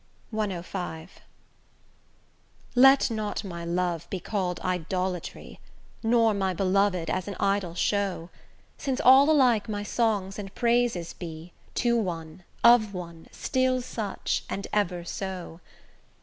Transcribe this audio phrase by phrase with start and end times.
[0.33, 1.09] CV
[2.73, 5.59] Let not my love be call'd idolatry,
[6.01, 8.31] Nor my beloved as an idol show,
[8.79, 14.65] Since all alike my songs and praises be To one, of one, still such, and
[14.73, 15.59] ever so.